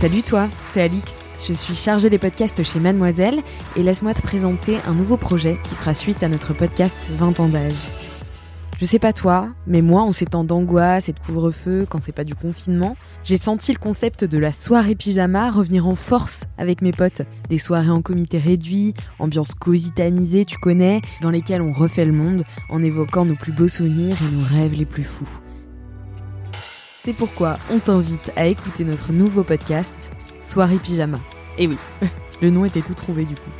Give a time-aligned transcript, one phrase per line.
[0.00, 1.18] Salut toi, c'est Alix.
[1.46, 3.42] Je suis chargée des podcasts chez Mademoiselle
[3.76, 7.48] et laisse-moi te présenter un nouveau projet qui fera suite à notre podcast 20 ans
[7.50, 7.76] d'âge.
[8.80, 12.12] Je sais pas toi, mais moi, en ces temps d'angoisse et de couvre-feu, quand c'est
[12.12, 16.80] pas du confinement, j'ai senti le concept de la soirée pyjama revenir en force avec
[16.80, 17.20] mes potes.
[17.50, 22.12] Des soirées en comité réduit, ambiance cosy tamisée, tu connais, dans lesquelles on refait le
[22.12, 25.28] monde en évoquant nos plus beaux souvenirs et nos rêves les plus fous.
[27.02, 29.94] C'est pourquoi on t'invite à écouter notre nouveau podcast,
[30.42, 31.18] Soirée Pyjama.
[31.56, 31.78] Et oui,
[32.42, 33.50] le nom était tout trouvé du coup.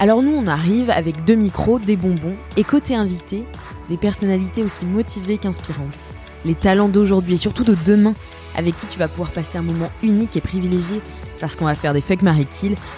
[0.00, 3.44] Alors nous, on arrive avec deux micros, des bonbons, et côté invité,
[3.88, 6.10] des personnalités aussi motivées qu'inspirantes.
[6.44, 8.14] Les talents d'aujourd'hui et surtout de demain,
[8.56, 11.00] avec qui tu vas pouvoir passer un moment unique et privilégié,
[11.38, 12.48] parce qu'on va faire des fake Marie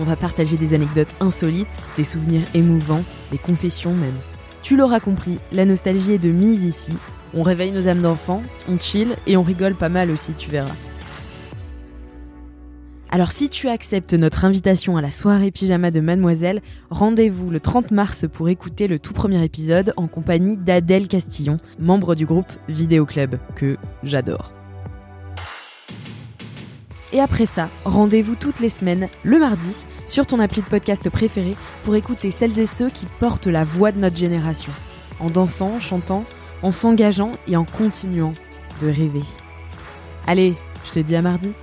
[0.00, 4.16] on va partager des anecdotes insolites, des souvenirs émouvants, des confessions même.
[4.66, 6.92] Tu l'auras compris, la nostalgie est de mise ici,
[7.34, 10.74] on réveille nos âmes d'enfants, on chill et on rigole pas mal aussi, tu verras.
[13.08, 17.92] Alors si tu acceptes notre invitation à la soirée pyjama de Mademoiselle, rendez-vous le 30
[17.92, 23.06] mars pour écouter le tout premier épisode en compagnie d'Adèle Castillon, membre du groupe Vidéo
[23.06, 24.52] Club, que j'adore.
[27.12, 31.54] Et après ça, rendez-vous toutes les semaines, le mardi, sur ton appli de podcast préféré
[31.84, 34.72] pour écouter celles et ceux qui portent la voix de notre génération.
[35.20, 36.24] En dansant, chantant,
[36.62, 38.32] en s'engageant et en continuant
[38.82, 39.22] de rêver.
[40.26, 40.54] Allez,
[40.86, 41.54] je te dis à mardi.